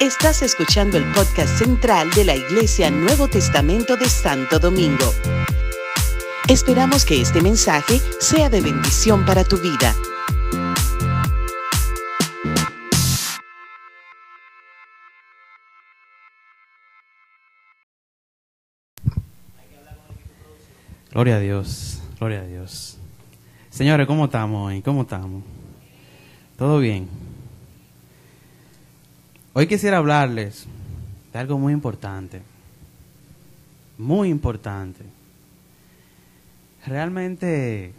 [0.00, 5.12] Estás escuchando el podcast central de la Iglesia Nuevo Testamento de Santo Domingo.
[6.48, 9.94] Esperamos que este mensaje sea de bendición para tu vida.
[21.10, 22.98] Gloria a Dios, gloria a Dios.
[23.70, 24.82] Señores, ¿cómo estamos hoy?
[24.82, 25.42] ¿Cómo estamos?
[26.58, 27.23] ¿Todo bien?
[29.56, 30.66] Hoy quisiera hablarles
[31.32, 32.42] de algo muy importante,
[33.96, 35.04] muy importante,
[36.84, 37.92] realmente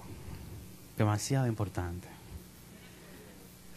[0.97, 2.09] demasiado importante.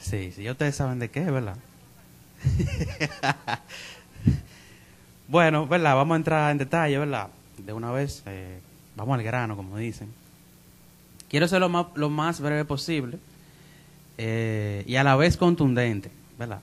[0.01, 1.57] Sí, sí, ustedes saben de qué, ¿verdad?
[5.29, 5.95] bueno, ¿verdad?
[5.95, 7.29] Vamos a entrar en detalle, ¿verdad?
[7.59, 8.59] De una vez, eh,
[8.97, 10.13] vamos al grano, como dicen.
[11.29, 13.21] Quiero ser lo más, lo más breve posible
[14.17, 16.61] eh, y a la vez contundente, ¿verdad?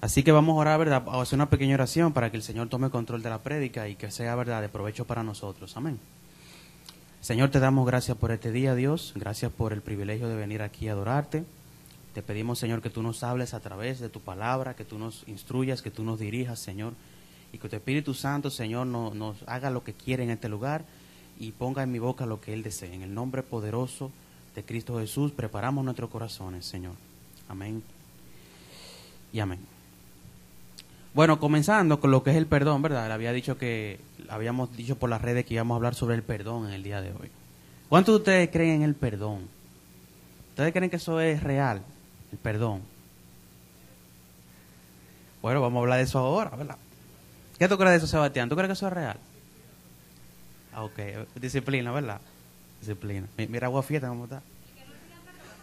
[0.00, 1.02] Así que vamos a orar, ¿verdad?
[1.08, 3.96] a hacer una pequeña oración para que el Señor tome control de la prédica y
[3.96, 5.76] que sea, ¿verdad?, de provecho para nosotros.
[5.76, 5.98] Amén.
[7.20, 9.12] Señor, te damos gracias por este día, Dios.
[9.16, 11.44] Gracias por el privilegio de venir aquí a adorarte.
[12.14, 15.24] Te pedimos, Señor, que tú nos hables a través de tu palabra, que tú nos
[15.26, 16.92] instruyas, que tú nos dirijas, Señor.
[17.52, 20.84] Y que tu Espíritu Santo, Señor, nos haga lo que quiere en este lugar
[21.38, 22.94] y ponga en mi boca lo que Él desee.
[22.94, 24.10] En el nombre poderoso
[24.54, 26.94] de Cristo Jesús, preparamos nuestros corazones, Señor.
[27.48, 27.82] Amén.
[29.32, 29.75] Y amén.
[31.16, 33.10] Bueno, comenzando con lo que es el perdón, ¿verdad?
[33.10, 36.66] Había dicho que, habíamos dicho por las redes que íbamos a hablar sobre el perdón
[36.66, 37.30] en el día de hoy.
[37.88, 39.48] ¿Cuántos de ustedes creen en el perdón?
[40.50, 41.80] ¿Ustedes creen que eso es real,
[42.32, 42.82] el perdón?
[45.40, 46.76] Bueno, vamos a hablar de eso ahora, ¿verdad?
[47.58, 48.50] ¿Qué tú crees de eso, Sebastián?
[48.50, 49.16] ¿Tú crees que eso es real?
[50.74, 50.86] Ah,
[51.40, 52.20] disciplina, ¿verdad?
[52.80, 53.26] Disciplina.
[53.38, 54.42] Mira, agua fiesta, ¿cómo está?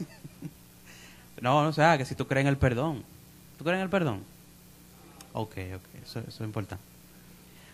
[1.41, 3.03] no, no sea, que si tú crees en el perdón.
[3.59, 4.32] ¿Tú crees en el perdón?
[5.33, 6.83] Ok, ok, eso, es importante.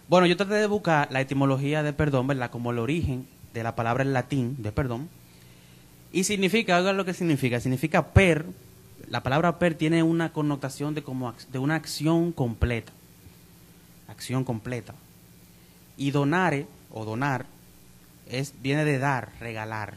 [0.07, 2.49] Bueno, yo traté de buscar la etimología de perdón, ¿verdad?
[2.49, 5.09] Como el origen de la palabra en latín de perdón.
[6.11, 8.45] Y significa, oigan lo que significa, significa per,
[9.09, 12.92] la palabra per tiene una connotación de, como, de una acción completa.
[14.08, 14.95] Acción completa.
[15.97, 17.45] Y donare o donar
[18.26, 19.95] es, viene de dar, regalar.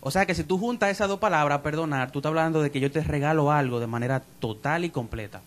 [0.00, 2.80] O sea que si tú juntas esas dos palabras, perdonar, tú estás hablando de que
[2.80, 5.42] yo te regalo algo de manera total y completa.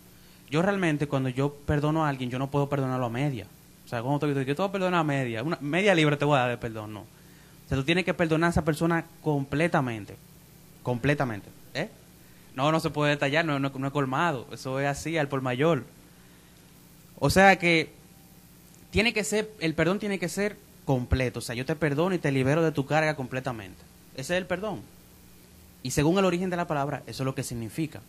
[0.50, 3.46] Yo realmente cuando yo perdono a alguien, yo no puedo perdonarlo a media.
[3.86, 6.18] O sea, como te digo, yo te voy a perdonar a media, una media libre
[6.18, 7.02] te voy a dar de perdón, no.
[7.02, 10.16] O sea, tú tienes que perdonar a esa persona completamente,
[10.84, 11.50] completamente.
[11.74, 11.90] ¿eh?
[12.56, 15.42] No, no se puede detallar, no, no, no es colmado, eso es así, al por
[15.42, 15.86] mayor.
[17.20, 17.92] O sea que
[18.92, 21.40] tiene que ser, el perdón tiene que ser completo.
[21.40, 23.80] O sea, yo te perdono y te libero de tu carga completamente.
[24.16, 24.82] Ese es el perdón.
[25.84, 28.02] Y según el origen de la palabra, eso es lo que significa.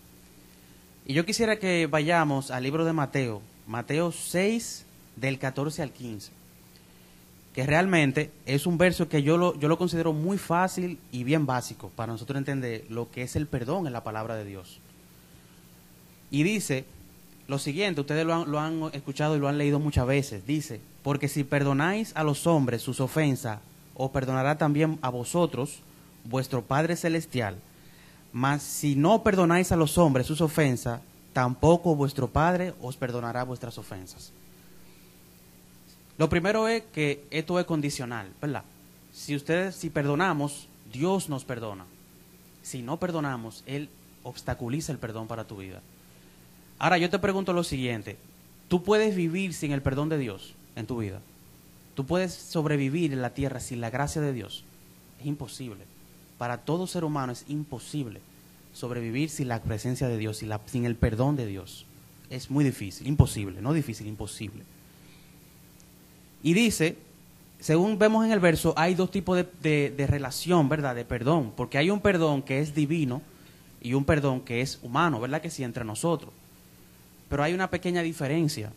[1.11, 6.31] Y yo quisiera que vayamos al libro de Mateo, Mateo 6, del 14 al 15,
[7.53, 11.47] que realmente es un verso que yo lo, yo lo considero muy fácil y bien
[11.47, 14.79] básico para nosotros entender lo que es el perdón en la palabra de Dios.
[16.31, 16.85] Y dice,
[17.49, 20.47] lo siguiente, ustedes lo han, lo han escuchado y lo han leído muchas veces.
[20.47, 23.59] Dice, porque si perdonáis a los hombres sus ofensas,
[23.97, 25.81] os perdonará también a vosotros
[26.23, 27.57] vuestro Padre Celestial.
[28.33, 31.01] Mas si no perdonáis a los hombres sus ofensas,
[31.33, 34.33] tampoco vuestro Padre os perdonará vuestras ofensas.
[36.19, 38.63] Lo primero es que esto es condicional, ¿verdad?
[39.13, 41.87] Si ustedes, si perdonamos, Dios nos perdona.
[42.63, 43.89] Si no perdonamos, Él
[44.23, 45.81] obstaculiza el perdón para tu vida.
[46.79, 48.19] Ahora yo te pregunto lo siguiente,
[48.69, 51.21] ¿tú puedes vivir sin el perdón de Dios en tu vida?
[51.95, 54.65] ¿Tú puedes sobrevivir en la tierra sin la gracia de Dios?
[55.21, 55.85] Es imposible.
[56.41, 58.23] Para todo ser humano es imposible
[58.73, 61.85] sobrevivir sin la presencia de Dios, sin, la, sin el perdón de Dios.
[62.31, 64.63] Es muy difícil, imposible, no difícil, imposible.
[66.43, 66.97] Y dice,
[67.59, 70.95] según vemos en el verso, hay dos tipos de, de, relación, ¿verdad?
[70.95, 73.21] De perdón, porque hay un perdón que es divino
[73.83, 75.43] y un perdón que es humano, ¿verdad?
[75.43, 76.33] Que sí, entre nosotros.
[77.29, 78.73] Pero hay una pequeña diferencia.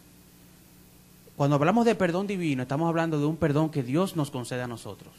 [1.38, 4.68] Cuando hablamos de perdón divino, estamos hablando de un perdón que Dios nos concede a
[4.68, 5.14] nosotros.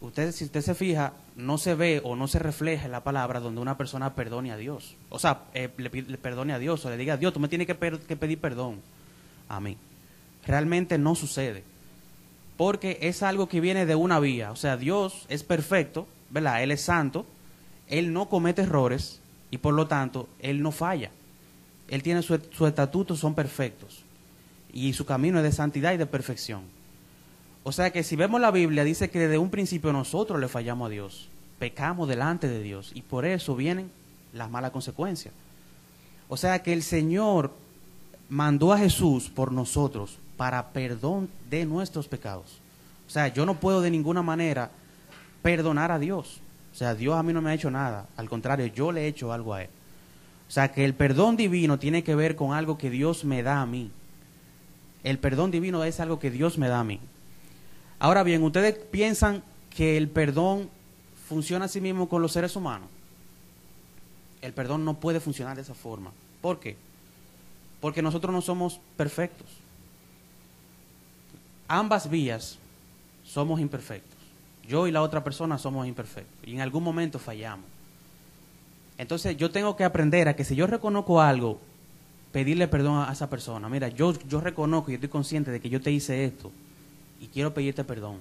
[0.00, 3.38] Usted, si usted se fija, no se ve o no se refleja en la palabra
[3.38, 4.96] donde una persona perdone a Dios.
[5.10, 7.74] O sea, eh, le, perdone a Dios o le diga, Dios, tú me tienes que,
[7.74, 8.80] pedir perdón
[9.48, 9.76] a mí.
[10.46, 11.64] Realmente no sucede.
[12.56, 14.52] Porque es algo que viene de una vía.
[14.52, 16.62] O sea, Dios es perfecto, ¿verdad?
[16.62, 17.26] Él es santo,
[17.86, 19.20] Él no comete errores
[19.50, 21.10] y por lo tanto, Él no falla.
[21.88, 24.04] Él tiene sus su estatutos, son perfectos.
[24.72, 26.62] Y su camino es de santidad y de perfección.
[27.62, 30.86] O sea que si vemos la Biblia, dice que desde un principio nosotros le fallamos
[30.86, 31.28] a Dios.
[31.58, 32.92] Pecamos delante de Dios.
[32.94, 33.90] Y por eso vienen
[34.32, 35.34] las malas consecuencias.
[36.28, 37.52] O sea que el Señor
[38.28, 42.60] mandó a Jesús por nosotros para perdón de nuestros pecados.
[43.06, 44.70] O sea, yo no puedo de ninguna manera
[45.42, 46.40] perdonar a Dios.
[46.72, 48.06] O sea, Dios a mí no me ha hecho nada.
[48.16, 49.70] Al contrario, yo le he hecho algo a Él.
[50.48, 53.60] O sea, que el perdón divino tiene que ver con algo que Dios me da
[53.60, 53.90] a mí.
[55.02, 57.00] El perdón divino es algo que Dios me da a mí.
[58.00, 59.42] Ahora bien, ¿ustedes piensan
[59.76, 60.70] que el perdón
[61.28, 62.88] funciona a sí mismo con los seres humanos?
[64.40, 66.10] El perdón no puede funcionar de esa forma.
[66.40, 66.78] ¿Por qué?
[67.78, 69.46] Porque nosotros no somos perfectos.
[71.68, 72.58] Ambas vías
[73.22, 74.18] somos imperfectos.
[74.66, 76.48] Yo y la otra persona somos imperfectos.
[76.48, 77.66] Y en algún momento fallamos.
[78.96, 81.60] Entonces yo tengo que aprender a que si yo reconozco algo,
[82.32, 83.68] pedirle perdón a esa persona.
[83.68, 86.50] Mira, yo, yo reconozco y estoy consciente de que yo te hice esto
[87.20, 88.18] y quiero pedirte perdón.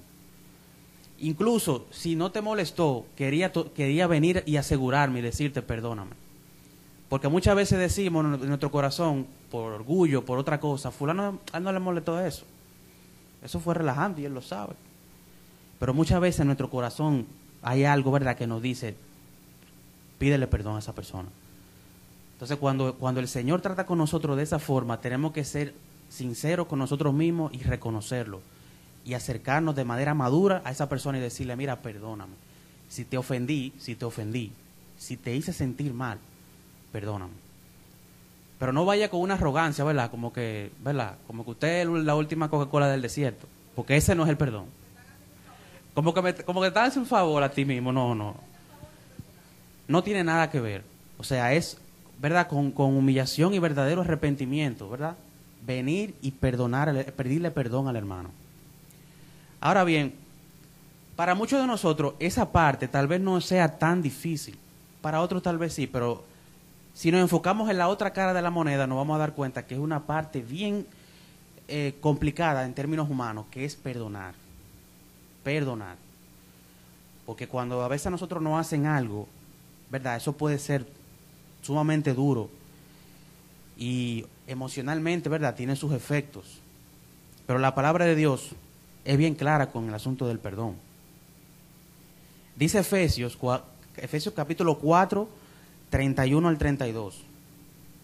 [1.20, 6.12] Incluso si no te molestó, quería, quería venir y asegurarme y decirte perdóname.
[7.10, 11.72] Porque muchas veces decimos en nuestro corazón, por orgullo, por otra cosa, fulano a no
[11.72, 12.46] le molestó eso.
[13.44, 14.74] Eso fue relajante y él lo sabe.
[15.80, 17.26] Pero muchas veces en nuestro corazón
[17.62, 18.96] hay algo, ¿verdad?, que nos dice,
[20.20, 21.30] pídele perdón a esa persona.
[22.34, 25.74] Entonces, cuando, cuando el Señor trata con nosotros de esa forma, tenemos que ser
[26.10, 28.42] sinceros con nosotros mismos y reconocerlo.
[29.10, 32.36] Y acercarnos de manera madura a esa persona y decirle, mira, perdóname.
[32.90, 34.52] Si te ofendí, si te ofendí,
[35.00, 36.20] si te hice sentir mal,
[36.92, 37.34] perdóname.
[38.60, 40.12] Pero no vaya con una arrogancia, ¿verdad?
[40.12, 41.16] Como que, ¿verdad?
[41.26, 43.48] Como que usted es la última Coca-Cola del desierto.
[43.76, 44.66] Porque ese no es el perdón.
[45.96, 47.92] Como que, como que te haces un favor a ti mismo.
[47.92, 48.36] No, no.
[49.88, 50.84] No tiene nada que ver.
[51.18, 51.80] O sea, es,
[52.20, 52.48] ¿verdad?
[52.48, 55.16] Con, con humillación y verdadero arrepentimiento, ¿verdad?
[55.66, 58.30] Venir y perdonar, pedirle perdón al hermano.
[59.62, 60.14] Ahora bien,
[61.16, 64.58] para muchos de nosotros esa parte tal vez no sea tan difícil.
[65.02, 66.24] Para otros tal vez sí, pero
[66.94, 69.66] si nos enfocamos en la otra cara de la moneda, nos vamos a dar cuenta
[69.66, 70.86] que es una parte bien
[71.68, 74.34] eh, complicada en términos humanos, que es perdonar.
[75.44, 75.98] Perdonar.
[77.26, 79.28] Porque cuando a veces a nosotros nos hacen algo,
[79.90, 80.18] ¿verdad?
[80.18, 80.86] Eso puede ser
[81.62, 82.50] sumamente duro
[83.78, 85.56] y emocionalmente, ¿verdad?
[85.56, 86.60] Tiene sus efectos.
[87.46, 88.52] Pero la palabra de Dios
[89.10, 90.76] es bien clara con el asunto del perdón.
[92.56, 93.36] Dice Efesios,
[93.98, 95.28] Efesios capítulo 4,
[95.90, 97.24] 31 al 32.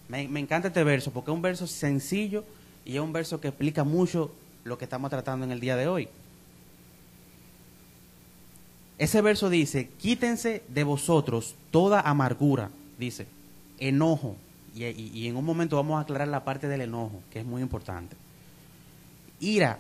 [0.10, 2.44] Me, me, encanta este verso porque es un verso sencillo
[2.86, 4.32] y es un verso que explica mucho
[4.64, 6.10] lo que estamos tratando en el día de hoy.
[8.98, 13.28] Ese verso dice, quítense de vosotros toda amargura, dice,
[13.78, 14.38] enojo,
[14.74, 17.62] y, y en un momento vamos a aclarar la parte del enojo, que es muy
[17.62, 18.16] importante.
[19.40, 19.78] Ira,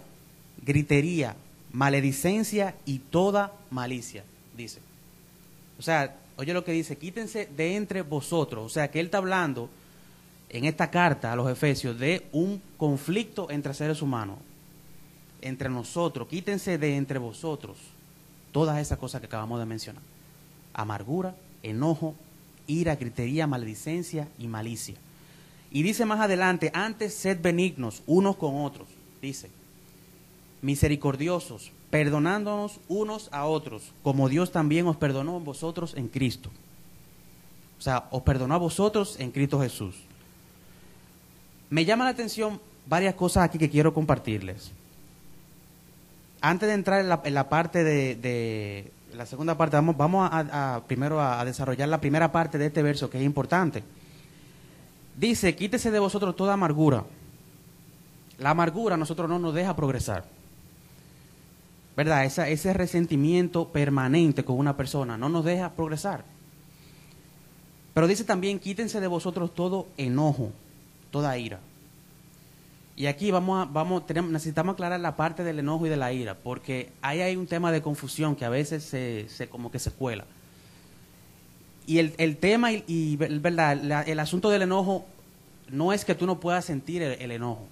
[0.63, 1.36] gritería,
[1.72, 4.24] maledicencia y toda malicia,
[4.56, 4.80] dice.
[5.78, 8.66] O sea, oye lo que dice, quítense de entre vosotros.
[8.66, 9.69] O sea, que él está hablando
[10.50, 14.38] en esta carta a los Efesios de un conflicto entre seres humanos,
[15.42, 16.28] entre nosotros.
[16.28, 17.78] Quítense de entre vosotros
[18.52, 20.02] todas esas cosas que acabamos de mencionar.
[20.74, 22.16] Amargura, enojo,
[22.68, 24.96] ira, gritería, maledicencia y malicia.
[25.72, 28.88] Y dice más adelante, antes sed benignos unos con otros,
[29.22, 29.50] dice,
[30.62, 36.50] misericordiosos, perdonándonos unos a otros, como Dios también os perdonó a vosotros en Cristo.
[37.78, 39.96] O sea, os perdonó a vosotros en Cristo Jesús.
[41.69, 44.71] Me llama la atención varias cosas aquí que quiero compartirles.
[46.42, 51.40] Antes de entrar en la, parte de, la segunda parte, vamos, vamos a, primero a,
[51.40, 53.83] a desarrollar la primera parte de este verso que es importante.
[55.18, 57.04] Dice, quítese de vosotros toda amargura.
[58.38, 60.26] La amargura a nosotros no nos deja progresar.
[61.95, 62.25] ¿Verdad?
[62.25, 66.25] ese resentimiento permanente con una persona no nos deja progresar.
[67.94, 70.52] Pero dice también, quítense de vosotros todo enojo,
[71.11, 71.59] toda ira.
[72.97, 76.11] Y aquí vamos a, vamos, tenemos, necesitamos aclarar la parte del enojo y de la
[76.11, 79.80] ira, porque ahí hay un tema de confusión que a veces se, se como que
[79.80, 80.25] se cuela.
[81.87, 84.07] Y el, el tema y, ¿verdad?
[84.07, 85.06] el asunto del enojo
[85.69, 87.66] no es que tú no puedas sentir el enojo.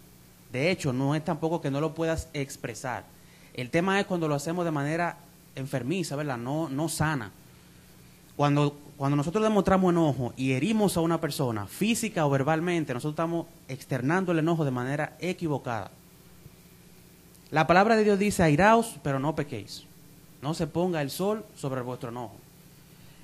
[0.53, 3.05] De hecho, no es tampoco que no lo puedas expresar.
[3.53, 5.17] El tema es cuando lo hacemos de manera
[5.55, 6.37] enfermiza, ¿verdad?
[6.37, 7.31] No, no sana.
[8.35, 13.45] Cuando, cuando nosotros demostramos enojo y herimos a una persona, física o verbalmente, nosotros estamos
[13.67, 15.91] externando el enojo de manera equivocada.
[17.51, 19.83] La palabra de Dios dice, airaos, pero no pequéis.
[20.41, 22.35] No se ponga el sol sobre vuestro enojo.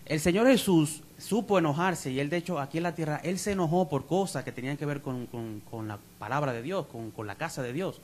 [0.05, 3.51] El Señor Jesús supo enojarse y él, de hecho, aquí en la tierra, él se
[3.53, 5.27] enojó por cosas que tenían que ver con,
[5.87, 7.99] la palabra de Dios, con, con la casa de Dios.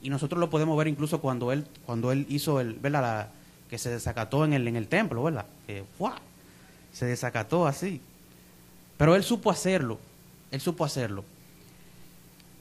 [0.00, 3.02] Y nosotros lo podemos ver incluso cuando él, cuando él hizo el, ¿verdad?
[3.02, 3.28] La,
[3.68, 5.46] que se desacató en el, en el templo, ¿verdad?
[5.66, 5.84] Que,
[6.92, 8.00] se desacató así.
[8.96, 9.98] Pero él supo hacerlo.
[10.50, 11.24] Él supo hacerlo.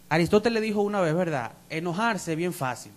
[0.10, 1.54] Aristóteles dijo una vez, ¿verdad?
[1.70, 2.92] Enojarse es bien fácil,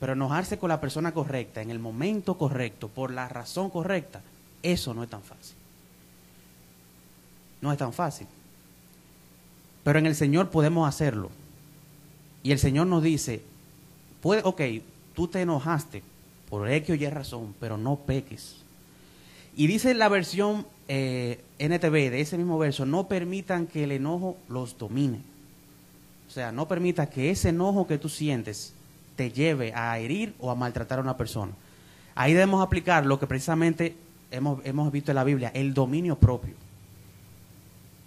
[0.00, 4.22] pero enojarse con la persona correcta, en el momento correcto, por la razón correcta,
[4.62, 5.56] eso no es tan fácil.
[7.60, 8.26] No es tan fácil.
[9.84, 11.30] Pero en el Señor podemos hacerlo.
[12.46, 13.42] Y el Señor nos dice,
[14.22, 14.60] puede, ok,
[15.16, 16.04] tú te enojaste
[16.48, 18.58] por X o Y razón, pero no peques.
[19.56, 24.36] Y dice la versión eh, NTV de ese mismo verso, no permitan que el enojo
[24.48, 25.22] los domine.
[26.28, 28.74] O sea, no permita que ese enojo que tú sientes
[29.16, 31.50] te lleve a herir o a maltratar a una persona.
[32.14, 33.96] Ahí debemos aplicar lo que precisamente
[34.30, 36.54] hemos, hemos visto en la Biblia, el dominio propio.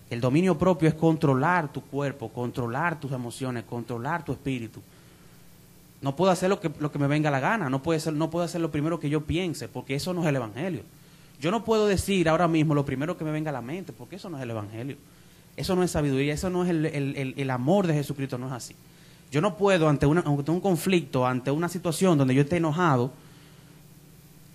[0.10, 4.82] El dominio propio es controlar tu cuerpo, controlar tus emociones, controlar tu espíritu.
[6.02, 8.30] No puedo hacer lo que, lo que me venga la gana, no, puede ser, no
[8.30, 10.82] puedo hacer lo primero que yo piense, porque eso no es el Evangelio.
[11.40, 14.16] Yo no puedo decir ahora mismo lo primero que me venga a la mente, porque
[14.16, 14.98] eso no es el Evangelio.
[15.56, 18.76] Eso no es sabiduría, eso no es el, amor de Jesucristo, no es así.
[19.32, 23.12] Yo no puedo, ante, una, un conflicto, ante una situación donde yo esté enojado,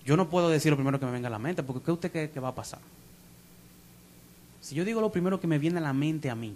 [0.04, 2.10] yo no puedo decir lo primero que me venga a la mente, porque ¿qué usted
[2.10, 2.80] cree que va a pasar?
[4.64, 6.54] Si yo digo lo primero que me viene a la mente a mí,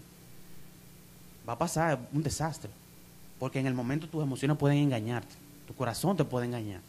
[1.46, 2.70] va a pasar un desastre.
[3.38, 5.34] Porque en el momento tus emociones pueden engañarte,
[5.66, 6.80] tu corazón te puede engañar.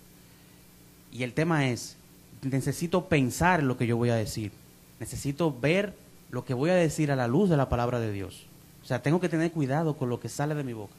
[1.11, 1.97] Y el tema es,
[2.41, 4.53] necesito pensar en lo que yo voy a decir.
[5.01, 5.93] Necesito ver
[6.31, 8.45] lo que voy a decir a la luz de la palabra de Dios.
[8.81, 10.93] O sea, tengo que tener cuidado con lo que sale de mi boca.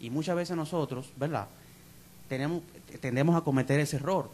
[0.00, 1.48] Y muchas veces nosotros, ¿verdad?
[2.30, 2.62] Tenemos,
[3.02, 4.30] tendemos a cometer ese error.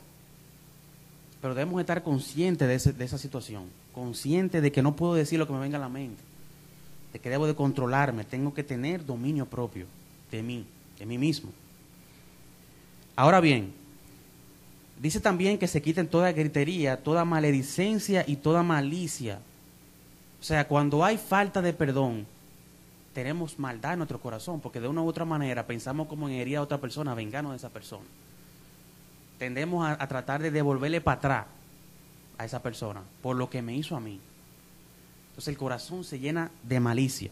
[1.40, 3.82] Pero debemos estar conscientes de, de esa situación.
[3.94, 6.22] Conscientes de que no puedo decir lo que me venga a la mente.
[7.12, 8.25] De que debo de controlarme.
[8.25, 9.87] Tengo que tener dominio propio
[10.30, 10.64] de mí,
[10.99, 11.50] de mí mismo.
[13.16, 13.72] Ahora bien,
[15.02, 19.40] Dice también que se quiten toda gritería, toda maledicencia y toda malicia.
[20.40, 22.25] O sea, cuando hay falta de perdón,
[23.12, 26.58] tenemos maldad en nuestro corazón, porque de una u otra manera pensamos como en herir
[26.58, 28.06] a otra persona, vengarnos de esa persona.
[29.40, 31.46] Tendemos a, a tratar de devolverle para atrás
[32.39, 34.21] a esa persona por lo que me hizo a mí.
[35.31, 37.31] Entonces el corazón se llena de malicia.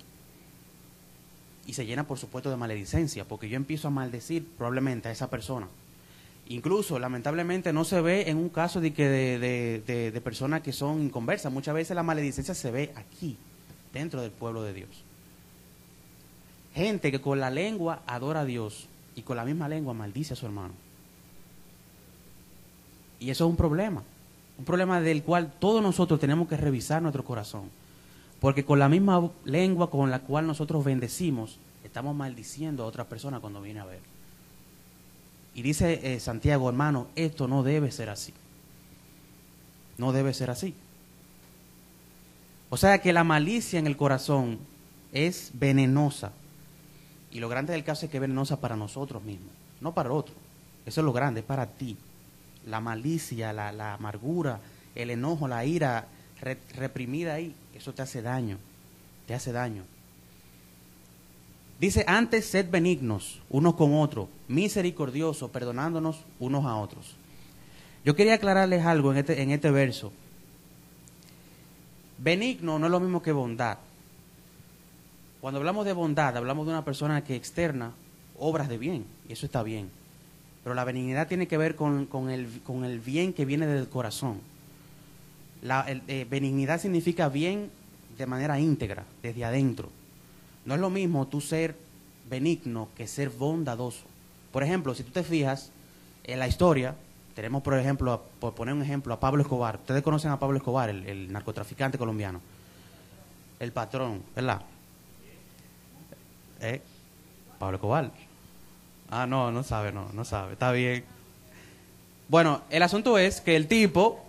[1.66, 5.28] Y se llena, por supuesto, de maledicencia, porque yo empiezo a maldecir probablemente a esa
[5.28, 5.68] persona.
[6.48, 11.52] Incluso, lamentablemente, no se ve en un caso de, que de, personas que son inconversas.
[11.52, 13.36] Muchas veces la maledicencia se ve aquí,
[13.92, 14.88] dentro del pueblo de Dios.
[16.74, 20.36] Gente que con la lengua adora a Dios y con la misma lengua maldice a
[20.36, 20.74] su hermano.
[23.20, 24.02] Y eso es un problema.
[24.60, 27.70] Un problema del cual todos nosotros tenemos que revisar nuestro corazón.
[28.40, 33.40] Porque con la misma lengua con la cual nosotros bendecimos, estamos maldiciendo a otra persona
[33.40, 34.00] cuando viene a ver.
[35.54, 38.34] Y dice eh, Santiago, hermano, esto no debe ser así.
[39.96, 40.74] No debe ser así.
[42.68, 44.58] O sea que la malicia en el corazón
[45.10, 46.32] es venenosa.
[47.32, 50.34] Y lo grande del caso es que es venenosa para nosotros mismos, no para otro.
[50.84, 51.96] Eso es lo grande, es para ti.
[52.66, 54.60] La malicia, la, amargura,
[54.94, 56.08] el enojo, la ira
[56.74, 58.58] reprimida ahí, eso te hace daño.
[59.26, 59.84] Te hace daño.
[61.78, 67.16] Dice, antes sed benignos unos con otros, misericordiosos, perdonándonos unos a otros.
[68.04, 70.12] Yo quería aclararles algo en este, en este verso.
[72.18, 73.78] Benigno no es lo mismo que bondad.
[75.40, 77.92] Cuando hablamos de bondad, hablamos de una persona que externa
[78.38, 79.90] obras de bien, y eso está bien.
[80.62, 84.40] Pero la benignidad tiene que ver con, el, bien que viene del corazón.
[85.62, 87.70] La eh, benignidad significa bien
[88.18, 89.90] de manera íntegra, desde adentro.
[90.64, 91.76] No es lo mismo tú ser
[92.28, 94.04] benigno que ser bondadoso.
[94.52, 95.70] Por ejemplo, si tú te fijas
[96.24, 96.94] en la historia,
[97.34, 99.76] tenemos por ejemplo, por poner un ejemplo, a Pablo Escobar.
[99.76, 102.40] Ustedes conocen a Pablo Escobar, el, narcotraficante colombiano.
[103.58, 104.62] El patrón, ¿verdad?
[106.60, 106.82] ¿Eh?
[107.58, 108.12] Pablo Escobar.
[109.10, 110.52] Ah, no, no sabe, no, no sabe.
[110.52, 111.04] Está bien.
[112.28, 114.24] Bueno, el asunto es que el tipo,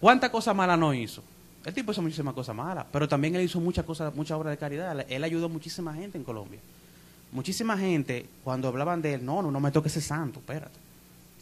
[0.00, 1.22] ¿cuánta cosa mala no hizo?
[1.64, 4.58] El tipo hizo muchísimas cosas malas, pero también él hizo muchas cosas, muchas obras de
[4.58, 5.06] caridad.
[5.08, 6.60] Él ayudó a muchísima gente en Colombia.
[7.32, 10.78] Muchísima gente, cuando hablaban de él, no, no, no me toques ese santo, espérate.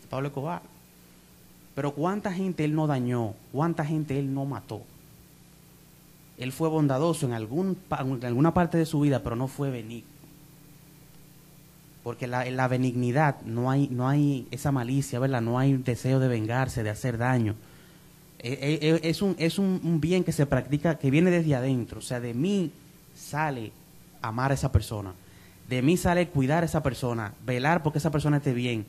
[0.09, 0.63] Pablo Escobar.
[1.75, 4.83] Pero cuánta gente él no dañó, cuánta gente él no mató.
[6.39, 10.16] Él fue bondadoso en, en alguna parte de su vida, pero no fue benigno.
[12.07, 15.41] Porque la, la benignidad no hay, no hay esa malicia, ¿verdad?
[15.43, 17.57] No hay deseo de vengarse, de hacer daño.
[18.39, 21.99] Eh, eh, eh, es, un, es un, bien que se practica, que viene desde adentro.
[21.99, 22.71] O sea, de mí
[23.17, 23.73] sale
[24.23, 25.15] amar a esa persona.
[25.69, 28.87] De mí sale cuidar a esa persona, velar porque esa persona esté bien,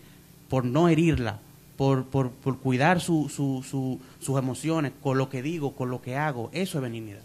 [0.48, 1.40] por no herirla,
[1.76, 6.18] por, por, por cuidar su, su, sus emociones, con lo que digo, con lo que
[6.18, 6.52] hago.
[6.54, 7.24] Eso es benignidad.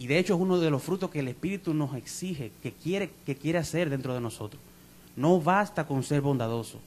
[0.00, 3.12] Y de hecho es uno de los frutos que el Espíritu nos exige, que quiere,
[3.24, 4.60] que quiere hacer dentro de nosotros.
[5.18, 6.78] No basta con ser bondadoso.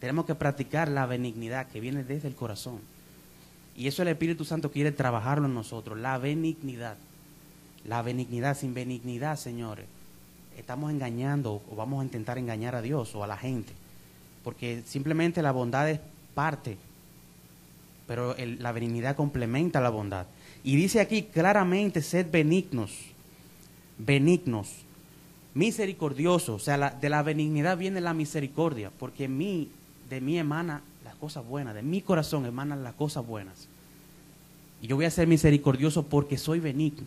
[0.00, 2.80] Tenemos que practicar la benignidad que viene desde el corazón.
[3.76, 6.96] Y eso el Espíritu Santo quiere trabajarlo en nosotros, la benignidad.
[7.84, 9.84] La benignidad, sin benignidad, señores,
[10.56, 13.74] estamos engañando o vamos a intentar engañar a Dios o a la gente.
[14.42, 16.00] Porque simplemente la bondad es
[16.34, 16.78] parte,
[18.06, 20.24] pero la benignidad complementa la bondad.
[20.62, 22.92] Y dice aquí claramente, sed benignos,
[23.98, 24.70] benignos,
[25.54, 26.62] misericordiosos.
[26.62, 29.70] O sea, de la benignidad viene la misericordia, porque mí,
[30.10, 33.68] de mí emana las cosas buenas, de mi corazón emanan las cosas buenas.
[34.82, 37.06] Y yo voy a ser misericordioso porque soy benigno,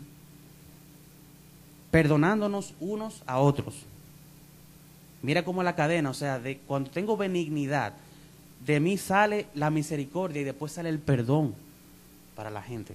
[1.90, 3.84] perdonándonos unos a otros.
[5.22, 7.94] Mira cómo la cadena, o sea, de cuando tengo benignidad,
[8.64, 11.54] de mí sale la misericordia y después sale el perdón
[12.34, 12.94] para la gente.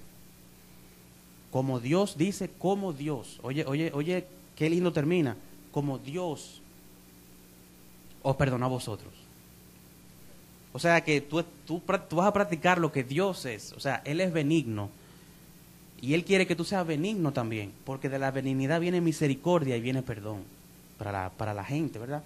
[1.50, 3.38] Como Dios dice, como Dios.
[3.42, 5.36] Oye, oye, oye, qué lindo termina.
[5.74, 6.62] Como Dios
[8.22, 9.12] os perdonó a vosotros.
[10.72, 11.42] O sea que tú,
[11.86, 13.72] vas a practicar lo que Dios es.
[13.72, 14.88] O sea, Él es benigno.
[16.00, 17.72] Y Él quiere que tú seas benigno también.
[17.84, 20.44] Porque de la benignidad viene misericordia y viene perdón
[20.96, 22.22] para la, para la gente, ¿verdad?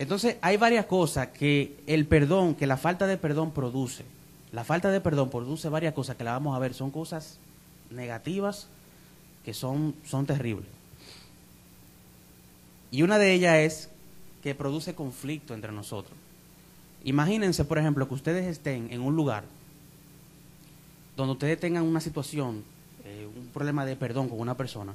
[0.00, 4.04] Entonces, hay varias cosas que el perdón, que la falta de perdón produce.
[4.50, 6.74] La falta de perdón produce varias cosas que la vamos a ver.
[6.74, 7.38] Son cosas
[7.90, 8.66] negativas
[9.44, 10.68] que son, son terribles.
[12.90, 13.88] Y una de ellas es
[14.42, 16.16] que produce conflicto entre nosotros.
[17.04, 19.44] Imagínense, por ejemplo, que ustedes estén en un lugar
[21.16, 22.64] donde ustedes tengan una situación,
[23.04, 24.94] eh, un problema de perdón con una persona,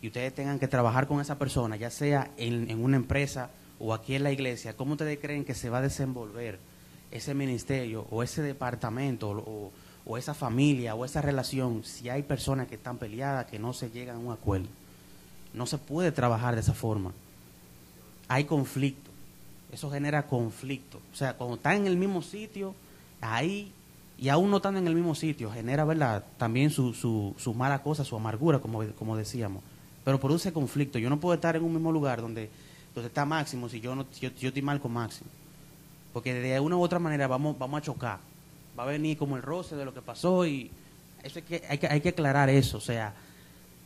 [0.00, 3.94] y ustedes tengan que trabajar con esa persona, ya sea en, en una empresa o
[3.94, 6.58] aquí en la iglesia, ¿cómo ustedes creen que se va a desenvolver
[7.12, 9.70] ese ministerio o ese departamento o,
[10.04, 13.90] o esa familia o esa relación si hay personas que están peleadas, que no se
[13.90, 14.68] llegan a un acuerdo?
[15.54, 17.12] No se puede trabajar de esa forma
[18.32, 19.10] hay conflicto.
[19.70, 20.98] Eso genera conflicto.
[21.12, 22.74] O sea, cuando están en el mismo sitio,
[23.20, 23.72] ahí,
[24.18, 26.24] y aún no están en el mismo sitio, genera, ¿verdad?
[26.38, 29.62] También su, su, su mala cosa, su amargura, como, como decíamos.
[30.04, 30.98] Pero produce conflicto.
[30.98, 32.48] Yo no puedo estar en un mismo lugar donde,
[32.94, 35.30] donde está Máximo si yo, no, yo, estoy mal con Máximo.
[36.14, 38.18] Porque de una u otra manera vamos, vamos a chocar.
[38.78, 40.70] Va a venir como el roce de lo que pasó y
[41.22, 42.78] eso hay que, hay que, hay que aclarar eso.
[42.78, 43.12] O sea,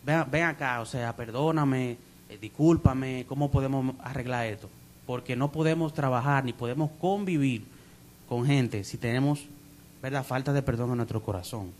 [0.04, 1.96] ven, ven acá, o sea, perdóname,
[2.28, 4.68] eh, discúlpame, ¿cómo podemos arreglar esto?
[5.06, 7.64] Porque no podemos trabajar ni podemos convivir
[8.28, 9.46] con gente si tenemos
[10.02, 10.24] ¿verdad?
[10.24, 11.72] falta de perdón en nuestro corazón.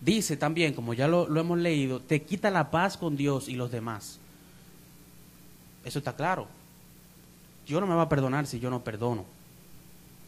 [0.00, 3.54] Dice también, como ya lo, lo hemos leído, te quita la paz con Dios y
[3.54, 4.18] los demás.
[5.84, 6.46] Eso está claro.
[7.66, 9.24] Dios no me va a perdonar si yo no perdono.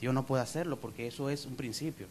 [0.02, 2.08] Dios no puede hacerlo porque eso es un principio.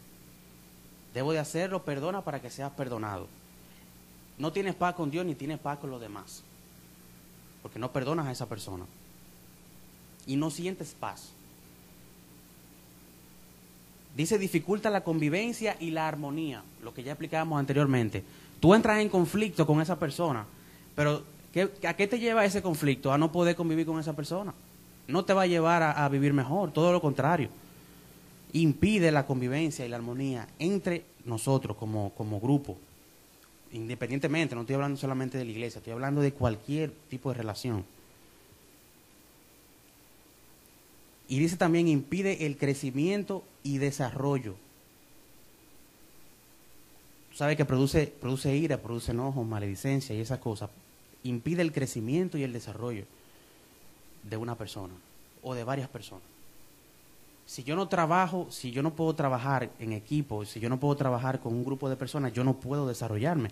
[1.12, 3.28] Debo de hacerlo, perdona para que seas perdonado.
[4.38, 6.42] No tienes paz con Dios ni tienes paz con los demás.
[7.60, 8.86] Porque no perdonas a esa persona.
[10.26, 11.32] Y no sientes paz.
[14.16, 18.24] Dice, dificulta la convivencia y la armonía, lo que ya explicábamos anteriormente.
[18.58, 20.46] Tú entras en conflicto con esa persona,
[20.96, 21.24] pero
[21.86, 23.12] ¿a qué te lleva ese conflicto?
[23.12, 24.54] A no poder convivir con esa persona.
[25.08, 27.50] No te va a llevar a, vivir mejor, todo lo contrario.
[28.54, 32.76] Impide la convivencia y la armonía entre nosotros como, como grupo
[33.72, 37.84] independientemente, no estoy hablando solamente de la iglesia, estoy hablando de cualquier tipo de relación.
[41.28, 44.56] Y dice también impide el crecimiento y desarrollo.
[47.34, 50.68] Sabe que produce, produce ira, produce enojo, maledicencia y esas cosas.
[51.24, 53.06] Impide el crecimiento y el desarrollo
[54.28, 54.92] de una persona
[55.42, 56.31] o de varias personas.
[57.46, 60.96] Si yo no trabajo, si yo no puedo trabajar en equipo, si yo no puedo
[60.96, 63.50] trabajar con un grupo de personas, yo no puedo desarrollarme.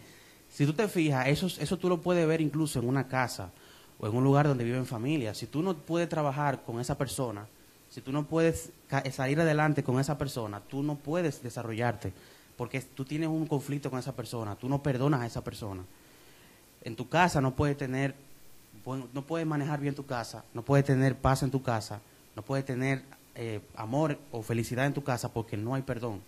[0.49, 3.51] Si tú te fijas, eso, eso tú lo puedes ver incluso en una casa
[3.99, 5.39] o en un lugar donde viven familias.
[5.39, 7.47] Si tú no puedes trabajar con esa persona,
[7.91, 8.73] si tú no puedes
[9.13, 12.13] salir adelante con esa persona, tú no puedes desarrollarte
[12.61, 15.83] porque tú tienes un conflicto con esa persona, tú no perdonas a esa persona.
[16.83, 18.15] En tu casa no puedes tener,
[19.15, 22.03] no puedes manejar bien tu casa, no puedes tener paz en tu casa,
[22.37, 23.03] no puedes tener
[23.43, 26.21] eh, amor o felicidad en tu casa porque no hay perdón.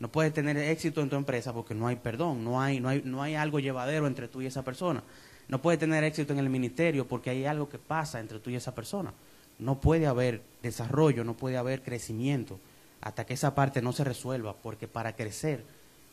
[0.00, 3.00] No puedes tener éxito en tu empresa porque no hay perdón, no hay, no hay,
[3.04, 5.04] no hay algo llevadero entre tú y esa persona.
[5.46, 8.56] No puedes tener éxito en el ministerio porque hay algo que pasa entre tú y
[8.56, 9.12] esa persona.
[9.60, 12.58] No puede haber desarrollo, no puede haber crecimiento
[13.02, 15.64] hasta que esa parte no se resuelva, porque para crecer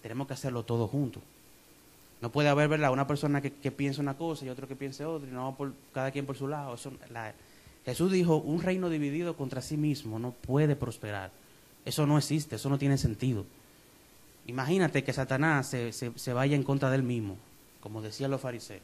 [0.03, 1.23] tenemos que hacerlo todo juntos.
[2.21, 2.91] No puede haber, ¿verdad?
[2.91, 6.11] Una persona que, piensa una cosa y otro que piense otra, y no por, cada
[6.11, 6.75] quien por su lado.
[6.75, 7.33] Eso, la,
[7.85, 11.31] Jesús dijo, un reino dividido contra sí mismo no puede prosperar.
[11.85, 13.45] Eso no existe, eso no tiene sentido.
[14.47, 17.37] imagínate que Satanás se, se, vaya en contra del mismo,
[17.81, 18.81] como decían los fariseos.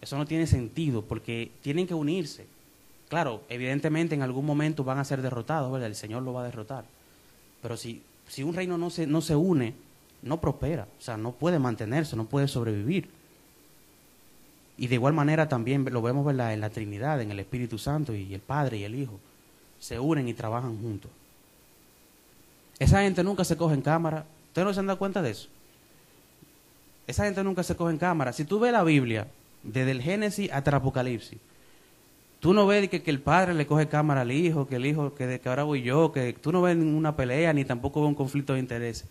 [0.00, 2.46] Eso no tiene sentido porque tienen que unirse.
[3.08, 5.88] Claro, evidentemente en algún momento van a ser derrotados, ¿verdad?
[5.88, 6.84] El Señor lo va a derrotar.
[7.60, 9.74] Pero si, si un reino no se, no se une,
[10.22, 13.08] no prospera, o sea, no puede mantenerse, no puede sobrevivir.
[14.78, 18.32] Y de igual manera también lo vemos en la Trinidad, en el Espíritu Santo y
[18.32, 19.18] el Padre y el Hijo.
[19.80, 21.10] Se unen y trabajan juntos.
[22.78, 24.24] Esa gente nunca se coge en cámara.
[24.48, 25.48] ¿Ustedes no se han dado cuenta de eso?
[27.08, 28.32] Esa gente nunca se coge en cámara.
[28.32, 29.26] Si tú ves la Biblia,
[29.64, 31.38] desde el Génesis hasta el Apocalipsis,
[32.38, 35.40] tú no ves que, el padre le coge cámara al hijo, que el hijo, que,
[35.40, 38.52] que ahora voy yo, que tú no ves ninguna pelea, ni tampoco ves un conflicto
[38.52, 39.04] de interés.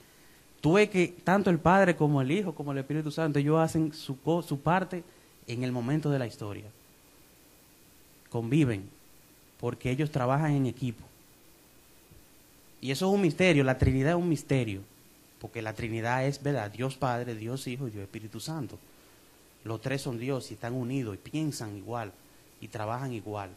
[0.62, 3.92] Tú ves que tanto el padre como el hijo, como el Espíritu Santo, ellos hacen
[3.94, 5.04] su, su parte
[5.48, 6.66] en el momento de la historia.
[8.30, 8.90] Conviven,
[9.60, 11.04] porque ellos trabajan en equipo.
[12.82, 14.82] Y eso es un misterio, la Trinidad es un misterio,
[15.40, 16.70] porque la Trinidad es, ¿verdad?
[16.70, 18.78] Dios Padre, Dios Hijo y Dios Espíritu Santo.
[19.64, 22.12] Los tres son Dios y están unidos y piensan igual
[22.62, 23.50] y trabajan igual.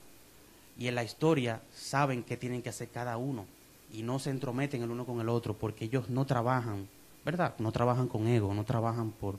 [0.79, 3.45] Y en la historia saben qué tienen que hacer cada uno
[3.93, 6.89] y no se entrometen el uno con el otro porque ellos no trabajan,
[7.25, 7.55] ¿verdad?
[7.59, 9.37] No trabajan con ego, no trabajan por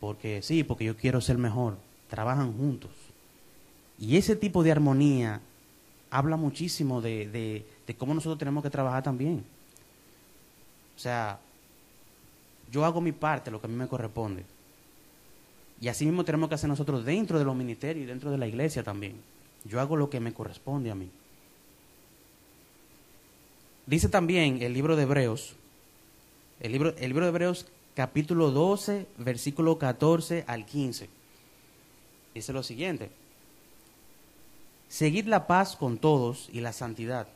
[0.00, 1.76] porque sí, porque yo quiero ser mejor.
[2.08, 2.90] Trabajan juntos.
[3.98, 5.40] Y ese tipo de armonía
[6.10, 9.44] habla muchísimo de, de, cómo nosotros tenemos que trabajar también.
[10.96, 11.38] O sea,
[12.70, 14.44] yo hago mi parte, lo que a mí me corresponde.
[15.80, 18.46] Y así mismo tenemos que hacer nosotros dentro de los ministerios y dentro de la
[18.46, 19.16] iglesia también.
[19.64, 21.10] Yo hago lo que me corresponde a mí.
[23.86, 25.54] Dice también el libro de Hebreos,
[26.60, 31.08] el libro, el libro de Hebreos capítulo 12, versículo 14 al 15.
[32.34, 33.10] Dice lo siguiente.
[34.90, 37.26] Seguid la paz con todos y la santidad,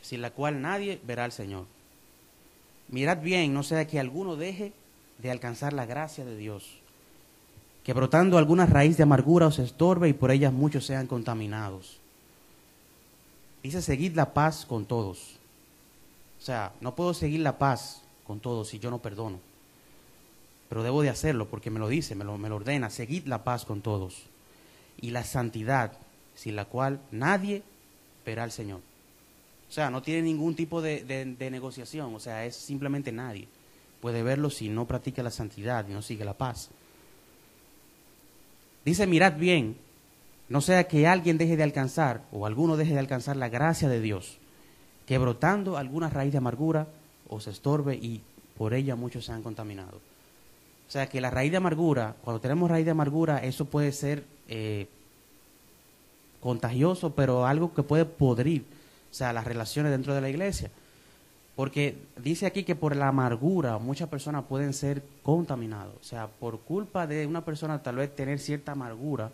[0.00, 1.66] sin la cual nadie verá al Señor.
[2.88, 4.72] Mirad bien, no sea que alguno deje
[5.18, 6.78] de alcanzar la gracia de Dios,
[7.84, 11.98] que brotando alguna raíz de amargura os estorbe y por ellas muchos sean contaminados.
[13.62, 15.36] Dice, seguid la paz con todos.
[16.40, 19.51] O sea, no puedo seguir la paz con todos si yo no perdono
[20.72, 23.82] pero debo de hacerlo porque me lo dice, me lo, ordena, seguid la paz con
[23.82, 24.22] todos
[25.02, 25.92] y la santidad,
[26.34, 27.62] sin la cual nadie
[28.24, 28.80] verá al Señor.
[29.68, 33.48] O sea, no tiene ningún tipo de, de, negociación, o sea, es simplemente nadie
[34.00, 36.70] puede verlo si no practica la santidad y no sigue la paz.
[38.82, 39.76] Dice, mirad bien,
[40.48, 44.00] no sea que alguien deje de alcanzar o alguno deje de alcanzar la gracia de
[44.00, 44.38] Dios,
[45.04, 46.88] que brotando alguna raíz de amargura
[47.28, 48.22] os estorbe y
[48.56, 50.11] por ella muchos se han contaminado.
[50.92, 54.24] O sea que la raíz de amargura, cuando tenemos raíz de amargura, eso puede ser
[54.46, 54.88] eh,
[56.42, 58.66] contagioso, pero algo que puede podrir,
[59.10, 60.70] o sea, las relaciones dentro de la iglesia.
[61.56, 65.94] Porque dice aquí que por la amargura muchas personas pueden ser contaminadas.
[65.98, 69.30] O sea, por culpa de una persona tal vez tener cierta amargura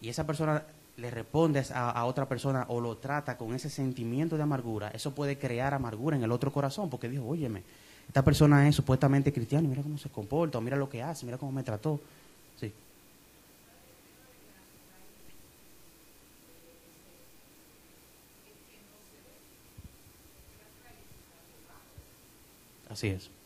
[0.00, 0.62] y esa persona
[0.96, 5.14] le responde a, a, otra persona o lo trata con ese sentimiento de amargura, eso
[5.14, 7.64] puede crear amargura en el otro corazón porque dijo, óyeme,
[8.08, 11.38] esta persona es supuestamente cristiana y mira cómo se comporta, mira lo que hace, mira
[11.38, 12.00] cómo me trató.
[12.58, 12.72] Sí.
[22.90, 23.37] Así es.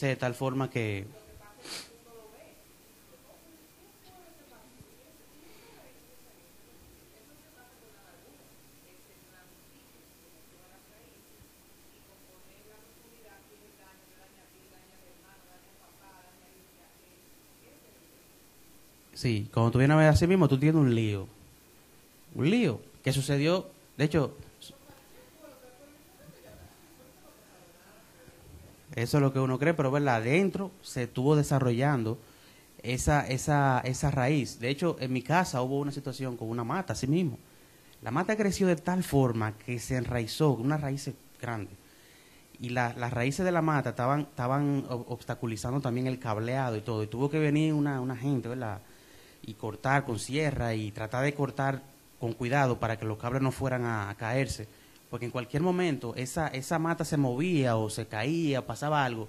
[0.00, 1.04] De tal forma que...
[19.14, 21.28] Sí, cuando tú vienes a ver así mismo, tú tienes un lío.
[22.34, 24.34] Un lío que sucedió, de hecho,
[28.94, 30.16] Eso es lo que uno cree, pero ¿verdad?
[30.16, 32.18] adentro se estuvo desarrollando
[32.82, 34.58] esa, esa, esa raíz.
[34.58, 37.38] De hecho, en mi casa hubo una situación con una mata, así mismo.
[38.02, 41.70] La mata creció de tal forma que se enraizó, una raíz grande.
[42.60, 47.02] Y las raíces de la mata estaban, estaban obstaculizando también el cableado y todo.
[47.02, 48.82] Y tuvo que venir una, una gente, ¿verdad?
[49.44, 51.82] Y cortar con sierra y tratar de cortar
[52.20, 54.68] con cuidado para que los cables no fueran a caerse
[55.12, 59.28] porque en cualquier momento esa, esa mata se movía o se caía, pasaba algo,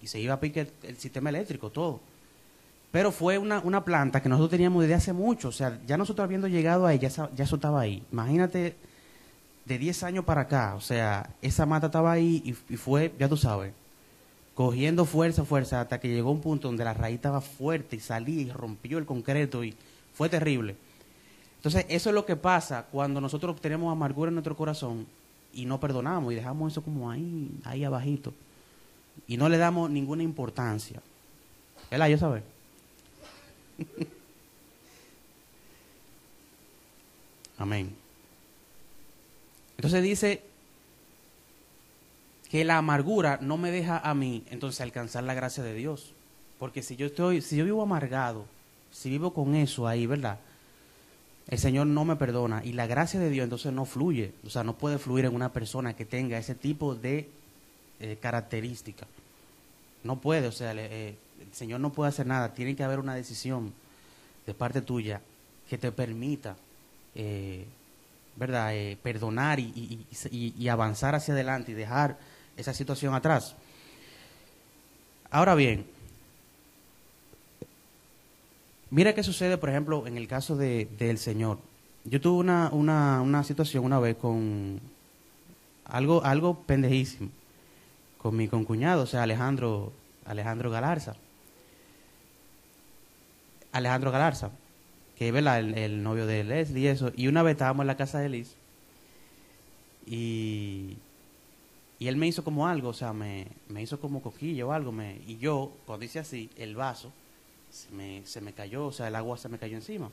[0.00, 2.00] y se iba a pique el, sistema eléctrico, todo.
[2.90, 6.24] Pero fue una, una, planta que nosotros teníamos desde hace mucho, o sea, ya nosotros
[6.24, 8.02] habiendo llegado ahí, ya, ya eso estaba ahí.
[8.10, 8.74] Imagínate
[9.66, 13.28] de 10 años para acá, o sea, esa mata estaba ahí y, y fue, ya
[13.28, 13.74] tú sabes,
[14.54, 18.40] cogiendo fuerza, fuerza, hasta que llegó un punto donde la raíz estaba fuerte y salía
[18.40, 19.74] y rompió el concreto y
[20.14, 20.74] fue terrible.
[21.56, 25.17] Entonces, eso es lo que pasa cuando nosotros tenemos amargura en nuestro corazón
[25.52, 28.32] y no perdonamos y dejamos eso como ahí, ahí abajito.
[29.26, 31.02] Y no le damos ninguna importancia.
[31.90, 32.08] ¿Verdad?
[32.08, 32.42] ¿Yo sabe?
[37.58, 37.94] Amén.
[39.76, 40.42] Entonces dice
[42.50, 46.12] que la amargura no me deja a mí entonces alcanzar la gracia de Dios.
[46.58, 48.46] Porque si yo estoy, si yo vivo amargado,
[48.90, 50.38] si vivo con eso ahí, ¿verdad?
[51.48, 54.64] El Señor no me perdona y la gracia de Dios entonces no fluye, o sea,
[54.64, 57.28] no puede fluir en una persona que tenga ese tipo de
[58.00, 59.06] eh, característica.
[60.04, 63.14] No puede, o sea, eh, el Señor no puede hacer nada, tiene que haber una
[63.14, 63.72] decisión
[64.46, 65.22] de parte tuya
[65.70, 66.54] que te permita,
[67.14, 67.64] eh,
[68.36, 72.18] ¿verdad?, perdonar y avanzar hacia adelante y dejar
[72.56, 73.56] esa situación atrás.
[75.30, 75.86] Ahora bien,
[78.90, 81.58] Mira qué sucede, por ejemplo, en el caso de, del Señor.
[82.04, 84.80] Yo tuve una, una, una situación una vez con
[85.84, 87.28] algo, algo pendejísimo,
[88.16, 89.92] con mi concuñado, o sea, Alejandro,
[90.24, 91.16] Alejandro Galarza.
[93.72, 94.50] Alejandro Galarza,
[95.18, 95.46] que es el,
[95.76, 97.12] el, novio de Leslie y eso.
[97.14, 98.54] Y una vez estábamos en la casa de Liz
[100.06, 100.96] y,
[101.98, 104.92] y él me hizo como algo, o sea, me, me hizo como coquillo o algo.
[104.92, 107.12] Me, y yo, cuando dice así, el vaso
[107.70, 110.10] se me, se me cayó, o sea, el agua se me cayó encima.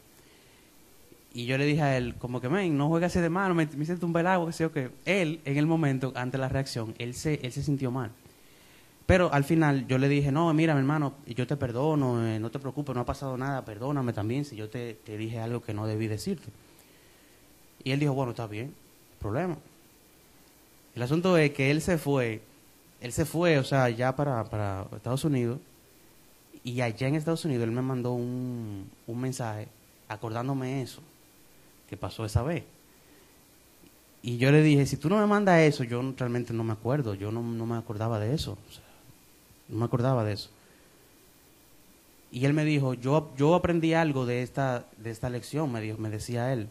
[1.33, 3.65] Y yo le dije a él, como que, men, no juegues así de mano, me,
[3.65, 4.89] me hice tumbar el agua, que sé yo que.
[5.05, 8.11] Él, en el momento, ante la reacción, él se, él se sintió mal.
[9.05, 12.49] Pero al final yo le dije, no, mira, mi hermano, yo te perdono, eh, no
[12.49, 15.73] te preocupes, no ha pasado nada, perdóname también si yo te, te, dije algo que
[15.73, 16.47] no debí decirte.
[17.83, 18.73] Y él dijo, bueno, está bien,
[19.19, 19.57] problema.
[20.95, 22.41] El asunto es que él se fue,
[23.01, 25.59] él se fue, o sea, ya para, para Estados Unidos,
[26.65, 29.67] y allá en Estados Unidos él me mandó un, un mensaje
[30.07, 31.01] acordándome eso
[31.87, 32.63] que pasó esa vez.
[34.23, 37.13] Y yo le dije, si tú no me mandas eso, yo realmente no me acuerdo,
[37.13, 38.57] yo no, no me acordaba de eso.
[39.69, 40.49] no me acordaba de eso.
[42.31, 45.99] Y él me dijo, yo, yo aprendí algo de esta, de esta lección, me, dijo,
[45.99, 46.67] me decía él,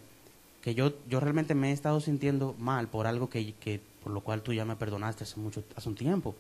[0.61, 4.23] que yo, yo realmente me he estado sintiendo mal por algo que, que, por lo
[4.23, 6.35] cual tú ya me perdonaste hace, mucho, hace un tiempo.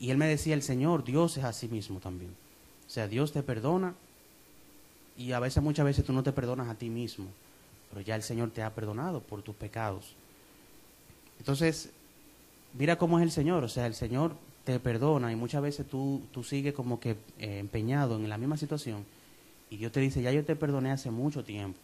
[0.00, 2.30] Y él me decía, el Señor, Dios es así mismo también.
[2.86, 3.94] O sea, Dios te perdona
[5.16, 7.26] y a veces, muchas veces tú no te perdonas a ti mismo,
[7.90, 10.14] pero ya el Señor te ha perdonado por tus pecados.
[11.40, 11.90] Entonces,
[12.74, 16.22] mira cómo es el Señor, o sea, el Señor te perdona y muchas veces tú,
[16.30, 19.04] tú sigues como que eh, empeñado en la misma situación
[19.70, 21.78] y Dios te dice, ya yo te perdoné hace mucho tiempo,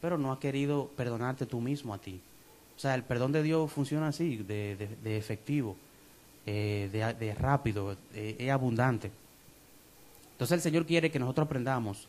[0.00, 2.20] pero no ha querido perdonarte tú mismo a ti.
[2.76, 5.76] O sea, el perdón de Dios funciona así, de, de efectivo.
[6.50, 9.10] Eh, de, rápido, eh, es abundante.
[10.32, 12.08] Entonces el Señor quiere que nosotros aprendamos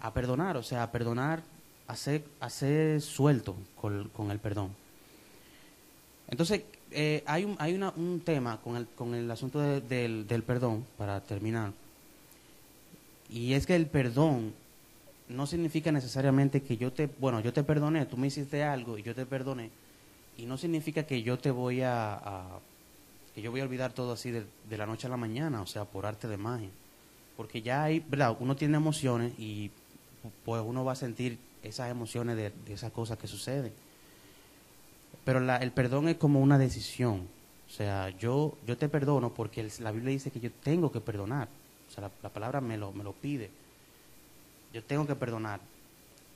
[0.00, 1.42] a perdonar, o sea, a perdonar,
[1.86, 4.76] a ser, suelto con, el perdón.
[6.28, 10.84] Entonces, eh, hay, un, hay un tema con el, con el asunto del, del perdón,
[10.98, 11.72] para terminar,
[13.30, 14.52] y es que el perdón
[15.26, 19.02] no significa necesariamente que yo te, bueno, yo te perdoné, tú me hiciste algo y
[19.02, 19.70] yo te perdoné,
[20.36, 22.60] y no significa que yo te voy a
[23.34, 25.84] que yo voy a olvidar todo así de, la noche a la mañana, o sea,
[25.84, 26.70] por arte de magia.
[27.36, 28.36] Porque ya hay, ¿verdad?
[28.40, 29.70] Uno tiene emociones y
[30.44, 33.72] pues uno va a sentir esas emociones de, esas cosas que suceden.
[35.24, 37.28] Pero la, el perdón es como una decisión.
[37.68, 41.48] O sea, yo, yo te perdono porque la Biblia dice que yo tengo que perdonar.
[41.88, 43.50] O sea, la, palabra me lo, me lo pide.
[44.72, 45.60] Yo tengo que perdonar.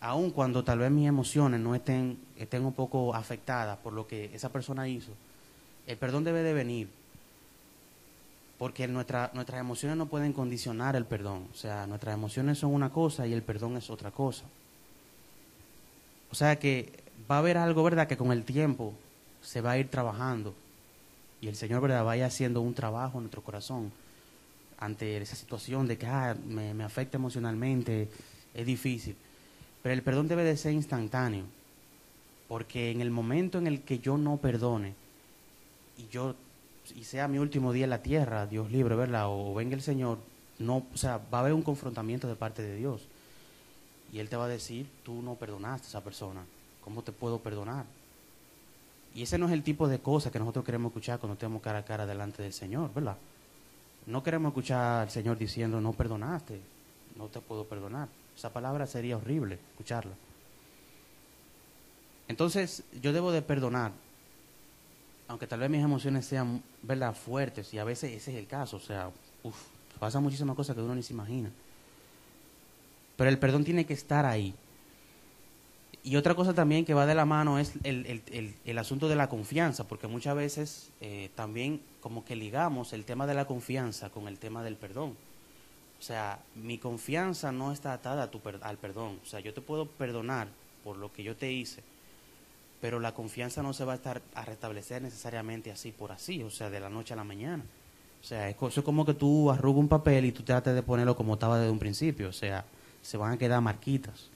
[0.00, 4.30] Aun cuando tal vez mis emociones no estén, estén un poco afectadas por lo que
[4.34, 5.12] esa persona hizo,
[5.86, 6.88] el perdón debe de venir,
[8.58, 11.48] porque nuestra, nuestras emociones no pueden condicionar el perdón.
[11.52, 14.44] O sea, nuestras emociones son una cosa y el perdón es otra cosa.
[16.30, 16.92] O sea que
[17.30, 18.94] va a haber algo, ¿verdad?, que con el tiempo
[19.42, 20.54] se va a ir trabajando
[21.40, 23.92] y el Señor, ¿verdad?, vaya haciendo un trabajo en nuestro corazón
[24.78, 28.08] ante esa situación de que ah, me, me afecta emocionalmente,
[28.54, 29.16] es difícil.
[29.82, 31.44] Pero el perdón debe de ser instantáneo,
[32.48, 34.94] porque en el momento en el que yo no perdone,
[35.96, 36.34] y yo
[36.94, 39.26] y sea mi último día en la tierra, Dios libre, ¿verdad?
[39.28, 40.18] O, venga el Señor,
[40.58, 43.06] no, o sea, va a haber un confrontamiento de parte de Dios.
[44.12, 46.44] Y Él te va a decir, tú no perdonaste a esa persona,
[46.82, 47.86] ¿cómo te puedo perdonar?
[49.14, 51.78] Y ese no es el tipo de cosas que nosotros queremos escuchar cuando estemos cara
[51.78, 53.16] a cara delante del Señor, ¿verdad?
[54.06, 56.60] No queremos escuchar al Señor diciendo, no perdonaste,
[57.16, 58.08] no te puedo perdonar.
[58.36, 60.12] Esa palabra sería horrible escucharla.
[62.26, 63.92] Entonces, yo debo de perdonar,
[65.34, 68.76] aunque tal vez mis emociones sean, ¿verdad?, fuertes, y a veces ese es el caso,
[68.76, 69.10] o sea,
[69.42, 69.56] uf,
[69.98, 71.50] pasan muchísimas cosas que uno ni se imagina.
[73.16, 74.54] Pero el perdón tiene que estar ahí.
[76.04, 79.88] Y otra cosa también que va de la mano es el, asunto de la confianza,
[79.88, 84.38] porque muchas veces eh, también como que ligamos el tema de la confianza con el
[84.38, 85.16] tema del perdón.
[85.98, 88.30] O sea, mi confianza no está atada
[88.62, 89.18] al perdón.
[89.20, 90.46] O sea, yo te puedo perdonar
[90.84, 91.82] por lo que yo te hice,
[92.84, 96.50] pero la confianza no se va a estar a restablecer necesariamente así por así, o
[96.50, 97.64] sea, de la noche a la mañana.
[98.20, 100.82] O sea, es, eso es como que tú arrugas un papel y tú trates de
[100.82, 102.28] ponerlo como estaba desde un principio.
[102.28, 102.66] O sea,
[103.00, 104.28] se van a quedar marquitas.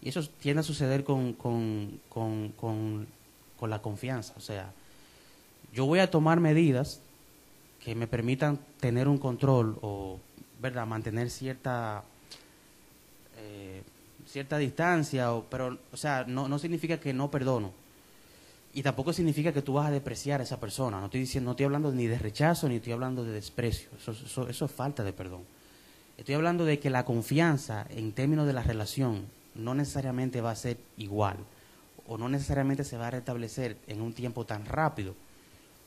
[0.00, 4.32] Y eso tiende a suceder con, con, con, con, la confianza.
[4.36, 4.70] O sea,
[5.72, 7.00] yo voy a tomar medidas
[7.82, 10.20] que me permitan tener un control o
[10.60, 12.04] verdad mantener cierta
[13.38, 13.71] eh,
[14.32, 17.72] cierta distancia o, pero o sea no, no significa que no perdono.
[18.74, 20.98] Y tampoco significa que tú vas a depreciar a esa persona.
[20.98, 23.90] No estoy diciendo no estoy hablando ni de rechazo ni estoy hablando de desprecio.
[24.00, 25.42] Eso, eso, eso es falta de perdón.
[26.16, 30.56] Estoy hablando de que la confianza en términos de la relación no necesariamente va a
[30.56, 31.36] ser igual
[32.06, 35.14] o no necesariamente se va a restablecer en un tiempo tan rápido,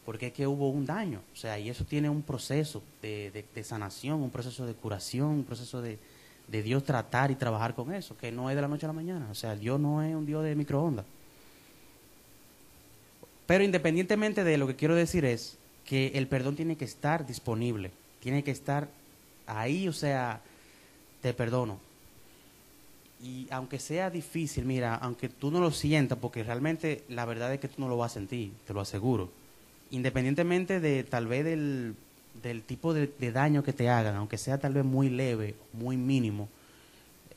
[0.06, 4.22] porque es que hubo un daño, o sea, y eso tiene un proceso de, sanación,
[4.22, 6.00] un proceso de curación, un proceso de,
[6.48, 8.94] de, Dios tratar y trabajar con eso, que no es de la noche a la
[8.94, 11.06] mañana, o sea, Dios no es un Dios de microondas.
[13.46, 17.92] Pero independientemente de lo que quiero decir es que el perdón tiene que estar disponible,
[18.20, 18.88] tiene que estar
[19.46, 20.42] ahí, o sea,
[21.22, 21.80] te perdono,
[23.22, 27.60] y aunque sea difícil, mira, aunque tú no lo sientas, porque realmente la verdad es
[27.60, 29.32] que tú no lo vas a sentir, te lo aseguro.
[29.92, 31.96] Independientemente de tal vez del,
[32.42, 36.50] del tipo de, daño que te hagan, aunque sea tal vez muy leve, muy mínimo,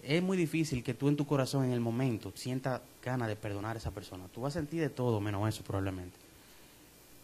[0.02, 3.76] es muy difícil que tú en tu corazón en el momento sientas ganas de perdonar
[3.76, 4.24] a esa persona.
[4.32, 6.16] Tú vas a sentir de todo menos eso probablemente.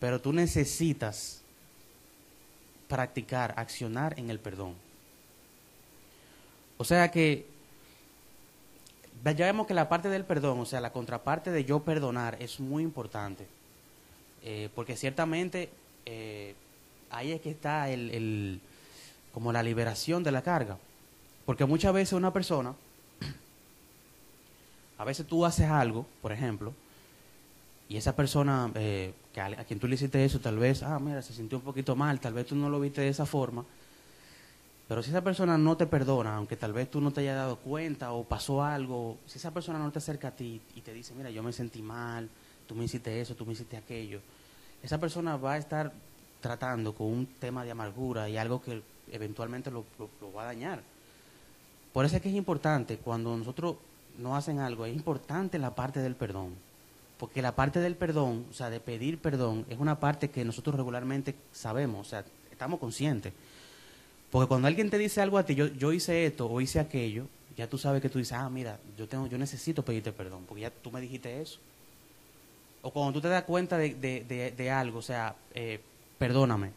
[0.01, 1.43] Pero tú necesitas
[2.89, 4.75] practicar, accionar en el perdón.
[6.77, 7.47] O sea que
[9.25, 12.61] ya vemos que la parte del perdón, o sea, la contraparte de yo perdonar es
[12.61, 13.47] muy importante.
[14.43, 15.71] Eh, porque ciertamente
[16.05, 16.55] eh,
[17.15, 18.61] ahí es que está el,
[19.33, 20.79] como la liberación de la carga.
[21.47, 22.75] Porque muchas veces una persona,
[24.99, 26.73] a veces tú haces algo, por ejemplo,
[27.89, 30.99] y esa persona eh, que a, a, quien tú le hiciste eso, tal vez, ah,
[30.99, 33.65] mira, se sintió un poquito mal, tal vez tú no lo viste de esa forma,
[34.89, 37.57] pero si esa persona no te perdona, aunque tal vez tú no te hayas dado
[37.57, 41.15] cuenta o pasó algo, si esa persona no te acerca a ti y te dice,
[41.15, 42.29] mira, yo me sentí mal,
[42.67, 44.21] tú me hiciste eso, tú me hiciste aquello,
[44.83, 45.93] esa persona va a estar
[46.45, 49.87] tratando con un tema de amargura y algo que eventualmente lo,
[50.37, 50.83] va a dañar.
[51.91, 53.77] Por eso es que es importante, cuando nosotros
[54.19, 56.51] no hacen algo, es importante la parte del perdón.
[57.19, 60.77] Porque la parte del perdón, o sea, de pedir perdón, es una parte que nosotros
[60.77, 63.33] regularmente sabemos, o sea, estamos conscientes.
[64.31, 67.25] Porque cuando alguien te dice algo a ti, yo, hice esto o hice aquello,
[67.57, 70.61] ya tú sabes que tú dices, ah, mira, yo, tengo, yo necesito pedirte perdón, porque
[70.61, 71.59] ya tú me dijiste eso.
[72.83, 75.81] O cuando tú te das cuenta de, de, de, algo, o sea, eh,
[76.19, 76.71] perdóname.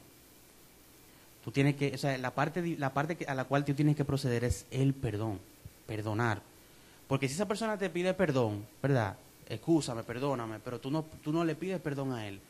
[1.43, 4.06] Tú tienes que, o sea, la parte, la parte a la cual tú tienes que
[4.06, 5.39] proceder es el perdón,
[5.86, 6.41] perdonar.
[7.08, 9.15] Porque si esa persona te pide perdón, ¿verdad?
[9.47, 12.41] Excúsame, perdóname, pero tú no, tú no le pides perdón a él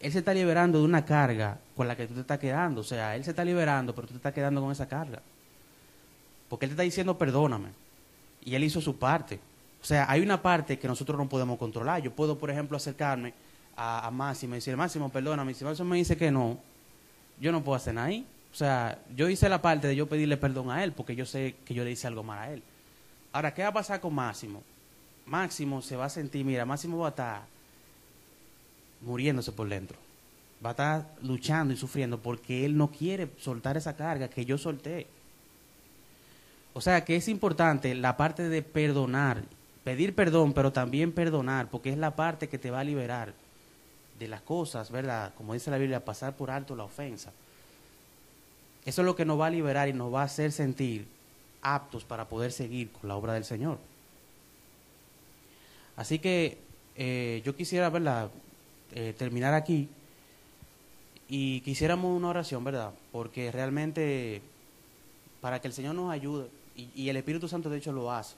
[0.00, 2.80] él se está liberando de una carga con la que tú te estás quedando.
[2.80, 5.20] O sea, él se está liberando, pero tú te estás quedando con esa carga.
[6.48, 7.68] Porque él te está diciendo perdóname.
[8.42, 9.38] Y él hizo su parte.
[9.82, 12.02] O sea, hay una parte que nosotros no podemos controlar.
[12.02, 13.34] Yo puedo, por ejemplo, acercarme
[13.80, 15.54] a, Máximo y decir, Máximo, perdóname.
[15.54, 16.58] Si Máximo me dice que no,
[17.40, 18.26] yo no puedo hacer nada ahí.
[18.52, 21.54] O sea, yo hice la parte de yo pedirle perdón a él porque yo sé
[21.64, 22.62] que yo le hice algo mal a él.
[23.32, 24.62] Ahora, ¿qué va a pasar con Máximo?
[25.24, 27.42] Máximo se va a sentir, mira, Máximo va a estar
[29.00, 29.96] muriéndose por dentro.
[30.64, 34.58] Va a estar luchando y sufriendo porque él no quiere soltar esa carga que yo
[34.58, 35.06] solté.
[36.74, 39.42] O sea que es importante la parte de perdonar,
[39.84, 43.32] pedir perdón, pero también perdonar, porque es la parte que te va a liberar
[44.20, 45.32] de las cosas, ¿verdad?
[45.36, 47.32] Como dice la Biblia, pasar por alto la ofensa.
[48.84, 51.08] Eso es lo que nos va a liberar y nos va a hacer sentir
[51.62, 53.78] aptos para poder seguir con la obra del Señor.
[55.96, 56.58] Así que
[56.96, 58.30] eh, yo quisiera, ¿verdad?
[58.92, 59.88] Eh, terminar aquí
[61.28, 62.92] y quisiéramos una oración, ¿verdad?
[63.12, 64.42] Porque realmente
[65.40, 68.34] para que el Señor nos ayude, y, el Espíritu Santo de hecho lo hace,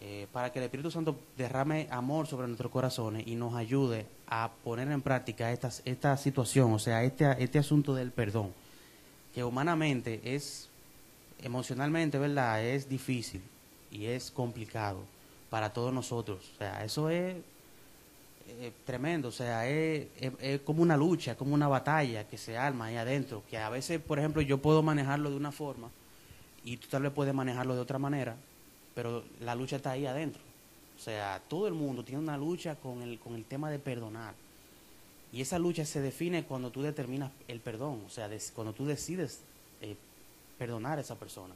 [0.00, 4.50] eh, para que el Espíritu Santo derrame amor sobre nuestros corazones y nos ayude a
[4.62, 8.52] poner en práctica esta, esta situación, o sea, este, este asunto del perdón,
[9.34, 10.68] que humanamente es,
[11.42, 12.64] emocionalmente, ¿verdad?
[12.64, 13.42] Es difícil
[13.90, 15.00] y es complicado
[15.50, 16.48] para todos nosotros.
[16.54, 17.36] O sea, eso es
[18.48, 20.06] eh, tremendo, o sea, es,
[20.40, 24.00] es, como una lucha, como una batalla que se arma ahí adentro, que a veces,
[24.00, 25.90] por ejemplo, yo puedo manejarlo de una forma
[26.64, 28.36] y tú tal vez puedes manejarlo de otra manera,
[28.98, 30.42] pero la lucha está ahí adentro.
[30.96, 34.34] O sea, todo el mundo tiene una lucha con el, con el tema de perdonar.
[35.32, 39.38] Y esa lucha se define cuando tú determinas el perdón, o sea, cuando tú decides
[39.82, 39.94] eh,
[40.58, 41.54] perdonar a esa persona.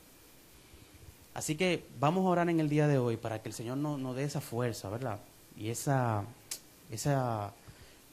[1.34, 4.14] Así que vamos a orar en el día de hoy para que el Señor nos,
[4.14, 5.18] dé esa fuerza, ¿verdad?
[5.56, 6.22] Y esa,
[6.92, 7.52] esa,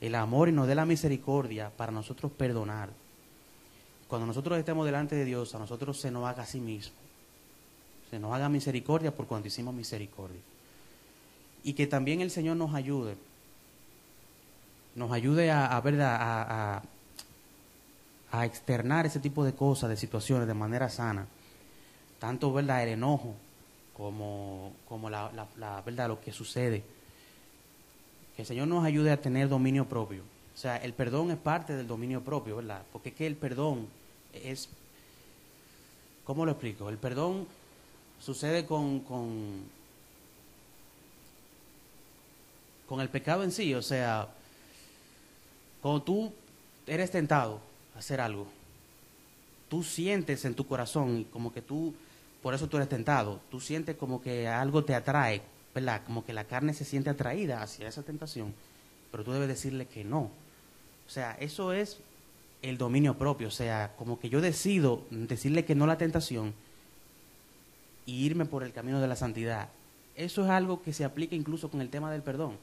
[0.01, 2.89] el amor y nos dé la misericordia para nosotros perdonar.
[4.07, 7.09] Cuando nosotros estemos delante de Dios, a nosotros se nos haga a sí mismo
[8.10, 10.39] se nos haga misericordia por cuando hicimos misericordia.
[11.64, 13.16] Y que también el Señor nos ayude,
[14.95, 16.82] nos ayude a, a,
[18.32, 21.28] a, externar ese tipo de cosas, de situaciones de manera sana.
[22.20, 22.84] Tanto ¿verdad?
[22.84, 23.36] el enojo
[23.95, 26.84] como, como la, la, verdad, lo que sucede.
[28.36, 30.24] Que el Señor nos ayude a tener dominio propio.
[30.55, 32.82] O sea, el perdón es parte del dominio propio, ¿verdad?
[32.91, 33.88] Porque es que el perdón
[34.34, 34.70] es,
[36.26, 36.89] ¿cómo lo explico?
[36.89, 37.47] El perdón
[38.20, 39.63] sucede con, con,
[42.88, 43.74] con el pecado en sí.
[43.74, 44.28] O sea,
[45.82, 46.34] cuando tú
[46.88, 47.61] eres tentado
[47.95, 48.47] a hacer algo,
[49.70, 51.93] tú sientes en tu corazón como que tú,
[52.41, 55.41] por eso tú eres tentado, tú sientes como que algo te atrae,
[55.74, 56.01] ¿verdad?
[56.05, 58.53] Como que la carne se siente atraída hacia esa tentación,
[59.11, 60.32] pero tú debes decirle que no.
[61.07, 61.97] O sea, eso es
[62.61, 66.53] el dominio propio, o sea, como que yo decido decirle que no a la tentación
[68.10, 69.70] y irme por el camino de la santidad.
[70.16, 72.57] Eso es algo que se aplica incluso con el tema del perdón.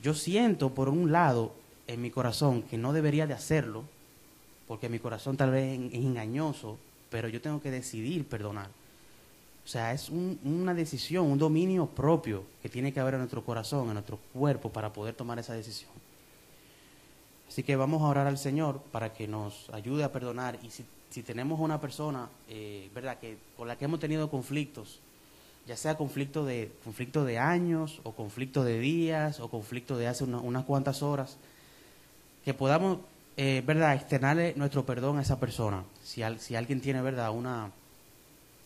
[0.00, 1.52] Yo siento por un lado
[1.88, 3.82] en mi corazón que no debería de hacerlo,
[4.68, 6.78] porque mi corazón tal vez es engañoso,
[7.10, 8.68] pero yo tengo que decidir perdonar.
[9.64, 13.88] O sea, es una decisión, un dominio propio que tiene que haber en nuestro corazón,
[13.88, 15.90] en nuestro cuerpo, para poder tomar esa decisión.
[17.48, 20.84] Así que vamos a orar al Señor para que nos ayude a perdonar y si
[21.12, 24.98] si tenemos una persona, eh, ¿verdad?, que, con la que hemos tenido conflictos,
[25.66, 30.24] ya sea conflicto de, conflicto de años, o conflicto de días, o conflicto de hace
[30.24, 31.36] unas cuantas horas,
[32.46, 32.98] que podamos,
[33.36, 35.84] eh, ¿verdad?, externarle nuestro perdón a esa persona.
[36.02, 37.70] Si, si alguien tiene, ¿verdad?, una,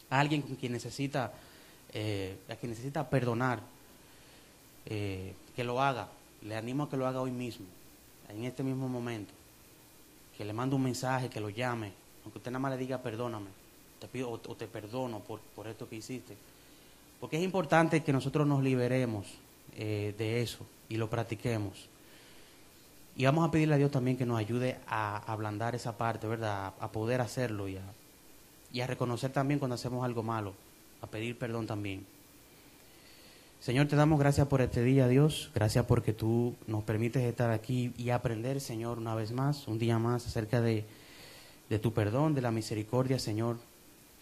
[0.09, 1.33] alguien con quien necesita,
[1.93, 3.61] eh, a quien necesita perdonar,
[4.87, 6.09] eh, que lo haga.
[6.43, 7.67] Le animo a que lo haga hoy mismo,
[8.29, 9.35] en este mismo momento.
[10.39, 13.47] Que le mande un mensaje, que lo llame, aunque usted nada más le diga perdóname,
[14.01, 16.37] te pido o, te perdono por, por, esto que hiciste.
[17.21, 19.27] Porque es importante que nosotros nos liberemos
[19.77, 21.89] eh, de eso y lo practiquemos.
[23.17, 26.75] Y vamos a pedirle a Dios también que nos ayude a ablandar esa parte, ¿verdad?
[26.81, 27.83] A, poder hacerlo y a,
[28.73, 30.53] y a reconocer también cuando hacemos algo malo,
[31.03, 32.05] a pedir perdón también.
[33.61, 35.53] Señor, te damos gracias por este día, Dios.
[35.55, 40.01] Gracias porque tú nos permites estar aquí y aprender, Señor, una vez más, un día
[40.01, 40.85] más, acerca de
[41.69, 43.59] de tu perdón, de la misericordia, Señor,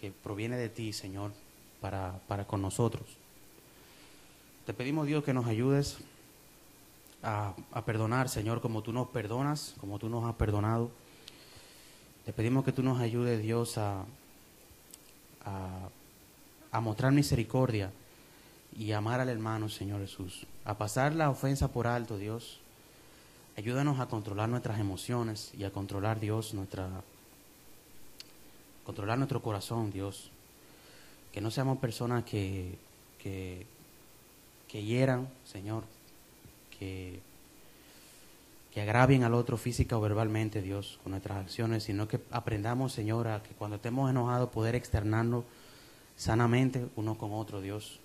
[0.01, 1.33] que proviene de ti, Señor,
[1.81, 3.05] para, para con nosotros.
[4.67, 5.99] Te pedimos, Dios, que nos ayudes
[7.23, 10.91] a, perdonar, Señor, como tú nos perdonas, como tú nos has perdonado.
[12.25, 14.05] Te pedimos que tú nos ayudes, Dios, a,
[15.45, 15.89] a,
[16.71, 17.91] a mostrar misericordia
[18.77, 20.47] y amar al hermano, Señor Jesús.
[20.65, 22.61] A pasar la ofensa por alto, Dios.
[23.57, 26.89] Ayúdanos a controlar nuestras emociones y a controlar, Dios, nuestra
[28.85, 30.31] controlar nuestro corazón, Dios.
[31.33, 32.79] Que no seamos personas que,
[33.23, 33.67] que,
[34.69, 35.85] que hieran, Señor,
[36.79, 37.21] que,
[38.73, 43.29] que agravien al otro física o verbalmente, Dios, con nuestras acciones, sino que aprendamos, Señor,
[43.29, 45.45] a que cuando estemos enojados poder externarnos
[46.17, 47.99] sanamente uno con otro, Dios.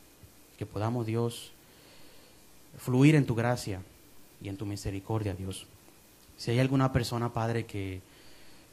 [0.58, 1.52] Que podamos, Dios,
[2.78, 3.82] fluir en tu gracia
[4.42, 5.66] y en tu misericordia, Dios.
[6.38, 8.02] Si hay alguna persona, Padre, que,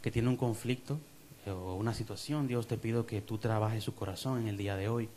[0.02, 0.98] que tiene un conflicto,
[1.52, 4.88] o una situación, Dios te pido que tú trabajes su corazón en el día de
[4.88, 5.08] hoy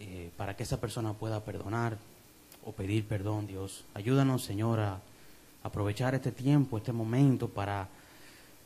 [0.00, 1.98] eh, para que esa persona pueda perdonar
[2.64, 3.84] o pedir perdón, Dios.
[3.94, 5.00] Ayúdanos, Señor, a
[5.62, 7.88] aprovechar este tiempo, este momento para,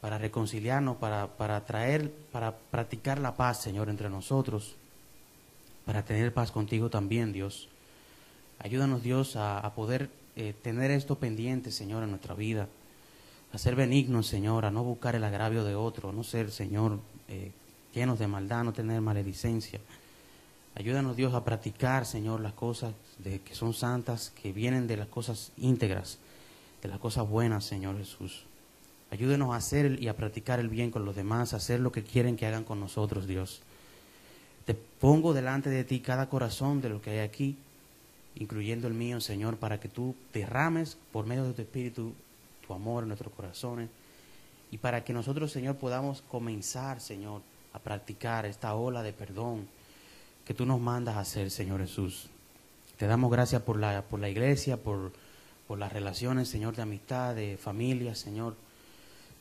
[0.00, 4.76] para reconciliarnos, para, para traer, para practicar la paz, Señor, entre nosotros,
[5.84, 7.68] para tener paz contigo también, Dios.
[8.58, 12.68] Ayúdanos, Dios, a, poder eh, tener esto pendiente, Señor, en nuestra vida
[13.52, 17.00] a ser benignos, Señor, a no buscar el agravio de otro, a no ser, Señor,
[17.28, 17.52] eh,
[17.94, 19.80] llenos de maldad, no tener maledicencia.
[20.74, 25.08] Ayúdanos, Dios, a practicar, Señor, las cosas de, que son santas, que vienen de las
[25.08, 26.18] cosas íntegras,
[26.82, 28.44] de las cosas buenas, Señor Jesús.
[29.10, 32.04] Ayúdenos a hacer y a practicar el bien con los demás, a hacer lo que
[32.04, 33.62] quieren que hagan con nosotros, Dios.
[34.66, 37.56] Te pongo delante de ti cada corazón de lo que hay aquí,
[38.34, 42.12] incluyendo el mío, Señor, para que tú derrames por medio de tu Espíritu
[42.68, 43.88] tu amor en nuestros corazones
[44.70, 47.40] y para que nosotros, Señor, podamos comenzar, Señor,
[47.72, 49.66] a practicar esta ola de perdón
[50.44, 52.28] que tú nos mandas a hacer, Señor Jesús.
[52.98, 55.12] Te damos gracias por la, por la iglesia, por,
[55.66, 58.54] por las relaciones, Señor, de amistad, de familia, Señor,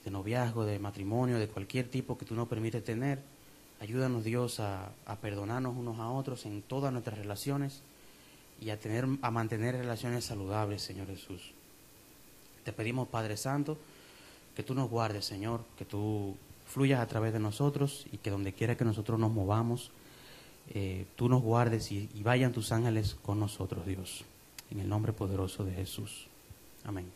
[0.05, 3.19] de noviazgo, de matrimonio, de cualquier tipo que tú nos permites tener.
[3.81, 7.81] Ayúdanos, Dios, a, a perdonarnos unos a otros en todas nuestras relaciones
[8.61, 11.51] y a, tener, a mantener relaciones saludables, Señor Jesús.
[12.67, 13.77] Te pedimos, Padre Santo,
[14.53, 18.51] que tú nos guardes, Señor, que tú fluyas a través de nosotros y que donde
[18.51, 19.89] quiera que nosotros nos movamos,
[20.71, 24.25] eh, tú nos guardes y, y vayan tus ángeles con nosotros, Dios.
[24.69, 26.27] En el nombre poderoso de Jesús.
[26.83, 27.09] Amén.